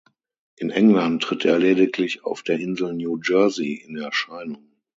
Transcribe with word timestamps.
In 0.57 0.71
England 0.71 1.21
tritt 1.21 1.45
er 1.45 1.59
lediglich 1.59 2.23
auf 2.25 2.41
der 2.41 2.59
Insel 2.59 2.91
New 2.95 3.19
Jersey 3.23 3.75
in 3.85 3.97
Erscheinung. 3.97 4.71